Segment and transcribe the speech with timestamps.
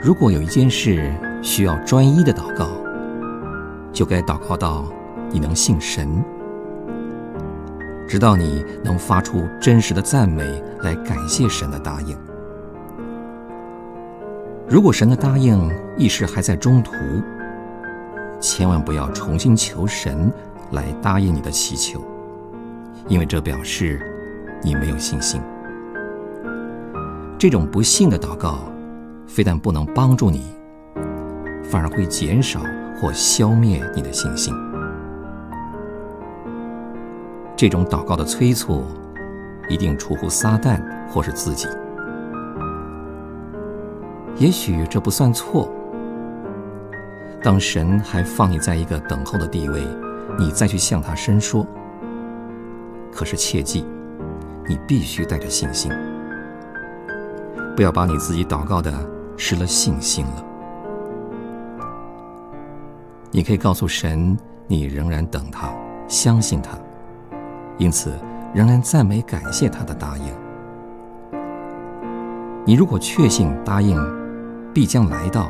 [0.00, 1.12] 如果有一件事
[1.42, 2.68] 需要专一的祷告，
[3.92, 4.86] 就该祷告到
[5.28, 6.22] 你能信神，
[8.06, 10.44] 直到你能发出真实的赞美
[10.82, 12.16] 来感谢神的答应。
[14.68, 16.92] 如果神的答应一时还在中途，
[18.40, 20.32] 千万不要重新求神
[20.70, 22.00] 来答应你的祈求，
[23.08, 24.00] 因为这表示
[24.62, 25.40] 你没有信心。
[27.36, 28.60] 这种不信的祷告，
[29.28, 30.42] 非但不能帮助你，
[31.62, 32.60] 反而会减少
[33.00, 34.52] 或消灭你的信心。
[37.54, 38.84] 这种祷告的催促，
[39.68, 41.68] 一定出乎撒旦或是自己。
[44.36, 45.72] 也许这不算错。
[47.42, 49.82] 当神还放你在一个等候的地位，
[50.38, 51.66] 你再去向他申说。
[53.12, 53.84] 可是切记，
[54.68, 55.92] 你必须带着信心。
[57.76, 58.92] 不要把你自己祷告的
[59.38, 60.44] 失了信心了。
[63.30, 64.36] 你可以告诉神，
[64.66, 65.72] 你仍然等他，
[66.06, 66.76] 相信他，
[67.78, 68.12] 因此
[68.52, 70.24] 仍然赞美感谢他的答应。
[72.66, 73.96] 你如果确信答应
[74.74, 75.48] 必将来到，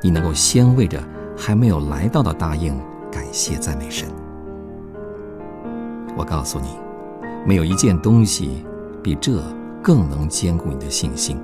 [0.00, 1.02] 你能够先为着
[1.36, 2.78] 还没有来到的答应
[3.10, 4.08] 感谢赞美神。
[6.16, 6.68] 我告诉你，
[7.44, 8.64] 没有一件东西
[9.02, 9.42] 比这。
[9.82, 11.38] 更能坚固你的信心。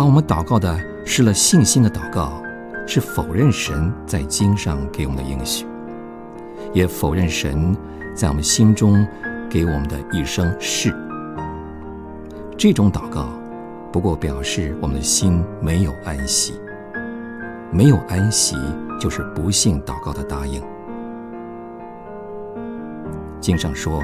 [0.00, 2.42] 把我们祷告的失了信心的祷告，
[2.86, 5.66] 是否认神在经上给我们的应许，
[6.72, 7.76] 也否认神
[8.14, 9.06] 在我们心中
[9.50, 10.90] 给我们的一生是。
[12.56, 13.28] 这种祷告，
[13.92, 16.54] 不过表示我们的心没有安息。
[17.70, 18.56] 没有安息，
[18.98, 20.62] 就是不信祷告的答应。
[23.38, 24.02] 经上说。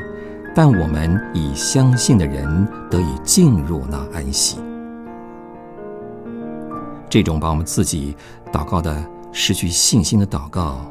[0.55, 4.59] 但我们以相信的人得以进入那安息。
[7.17, 8.15] 这种把我们自己
[8.53, 10.85] 祷告的失去信心的祷告，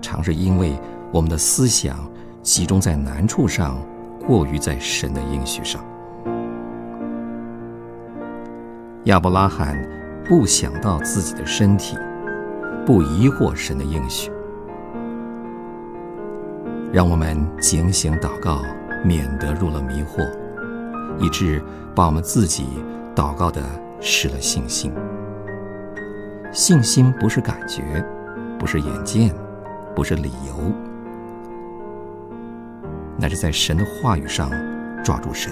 [0.00, 0.78] 常是因为
[1.10, 1.98] 我们的思想
[2.44, 3.76] 集中在难处上，
[4.24, 5.84] 过于在神的应许上。
[9.06, 9.76] 亚伯拉罕
[10.24, 11.98] 不想到自己的身体，
[12.86, 14.30] 不疑惑神的应许。
[16.92, 18.62] 让我们警醒祷告，
[19.04, 20.24] 免得入了迷惑，
[21.18, 21.60] 以致
[21.96, 22.64] 把我们自己
[23.12, 23.60] 祷告的
[24.00, 24.92] 失了信心。
[26.52, 27.82] 信心不是感觉，
[28.58, 29.34] 不是眼见，
[29.96, 30.70] 不是理由，
[33.16, 34.50] 乃是在神的话语上
[35.02, 35.50] 抓住神。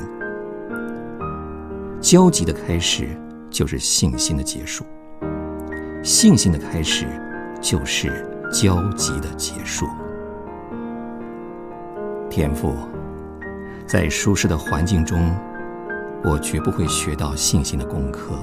[2.03, 3.09] 焦急的开始
[3.49, 4.85] 就是信心的结束，
[6.03, 7.07] 信心的开始
[7.63, 9.87] 就是焦急的结束。
[12.29, 12.75] 天赋，
[13.87, 15.35] 在舒适的环境中，
[16.23, 18.35] 我绝不会学到信心的功课。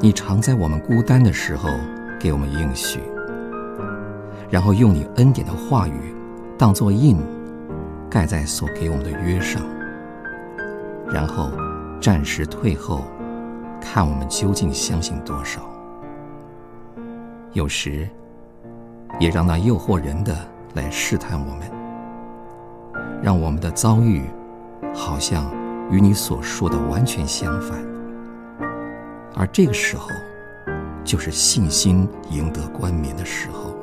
[0.00, 1.70] 你常在我们孤单的时候
[2.20, 3.00] 给我们应许，
[4.50, 6.14] 然后用你恩典的话语
[6.58, 7.16] 当作印，
[8.10, 9.62] 盖在所给我们的约上，
[11.08, 11.50] 然后
[12.00, 13.04] 暂时退后，
[13.80, 15.60] 看我们究竟相信多少。
[17.52, 18.08] 有时，
[19.18, 20.36] 也让那诱惑人的。
[20.74, 21.70] 来试探我们，
[23.22, 24.24] 让我们的遭遇
[24.92, 25.48] 好像
[25.88, 27.78] 与你所说的完全相反，
[29.34, 30.10] 而这个时候，
[31.04, 33.76] 就是信心赢得冠冕的时候。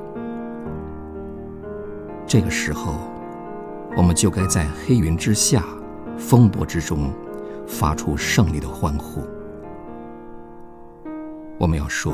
[2.25, 2.93] 这个时候，
[3.97, 5.65] 我们就该在黑云之下、
[6.17, 7.11] 风波之中，
[7.67, 9.21] 发出胜利的欢呼。
[11.57, 12.13] 我们要说：“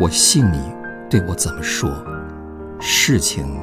[0.00, 0.72] 我信你
[1.10, 1.90] 对我怎么说。”
[2.78, 3.58] 事情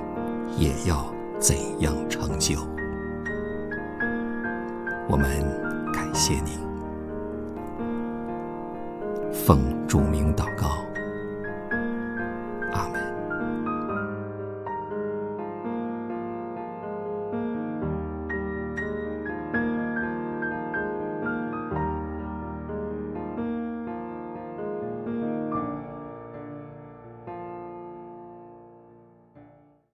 [0.57, 1.05] 也要
[1.39, 2.59] 怎样成就？
[5.07, 5.29] 我们
[5.93, 6.57] 感谢你，
[9.45, 9.59] 奉
[9.89, 10.82] 主名祷告。